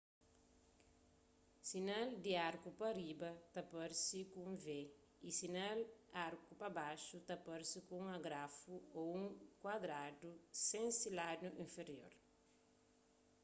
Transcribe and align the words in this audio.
sinal 1.69 2.07
di 2.23 2.31
arku 2.49 2.69
pa 2.79 2.89
riba 2.99 3.31
ta 3.53 3.61
parse 3.73 4.19
ku 4.31 4.37
un 4.49 4.55
v 4.65 4.67
y 5.27 5.29
sinal 5.39 5.79
arku 6.27 6.51
pa 6.61 6.67
baxu 6.77 7.17
ta 7.27 7.35
parse 7.47 7.79
ku 7.87 7.93
un 8.03 8.09
agrafu 8.17 8.73
ô 8.99 9.01
un 9.17 9.23
kuadradu 9.61 10.29
sen 10.67 10.85
se 10.99 11.09
ladu 11.19 11.49
infirior 11.63 12.13